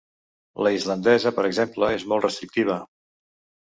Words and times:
La 0.67 0.71
islandesa, 0.77 1.33
per 1.41 1.45
exemple, 1.51 1.93
és 2.01 2.09
molt 2.11 2.29
restrictiva. 2.29 2.83